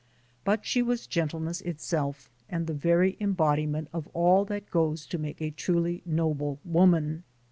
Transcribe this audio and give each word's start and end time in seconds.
But 0.43 0.65
she 0.65 0.81
was 0.81 1.05
gentleness 1.05 1.61
itself 1.61 2.31
and 2.49 2.65
the 2.65 2.73
very 2.73 3.17
embodiment 3.19 3.87
of 3.93 4.07
all 4.15 4.45
that 4.45 4.71
goes 4.71 5.05
to 5.05 5.19
make 5.19 5.39
a 5.43 5.51
truly 5.51 6.01
noble 6.07 6.57
woman. 6.65 7.23